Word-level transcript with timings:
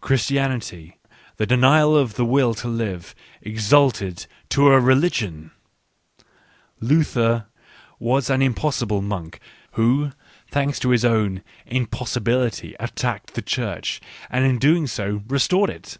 Christianity, 0.00 0.98
the 1.36 1.46
Denial 1.46 1.96
of 1.96 2.14
the 2.14 2.24
Will 2.24 2.54
to 2.54 2.66
Live, 2.66 3.14
exalted 3.40 4.26
to 4.48 4.66
a 4.66 4.80
religion! 4.80 5.52
Luther 6.80 7.46
was 8.00 8.28
an 8.30 8.42
im 8.42 8.52
possible 8.54 9.00
monk 9.00 9.38
who, 9.74 10.10
thanks 10.50 10.80
to 10.80 10.90
his 10.90 11.04
own" 11.04 11.44
impossi 11.70 12.18
bility," 12.20 12.74
attacked 12.80 13.34
the 13.34 13.42
Church, 13.42 14.00
and 14.28 14.44
in 14.44 14.88
so 14.88 15.04
doing 15.12 15.24
restored 15.28 15.70
it 15.70 15.98